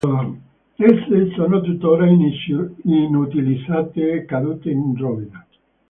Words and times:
Esse 0.79 1.29
sono 1.35 1.61
tuttora 1.61 2.07
inutilizzate 2.07 4.13
e 4.13 4.25
cadute 4.25 4.71
in 4.71 4.95
rovina. 4.97 5.45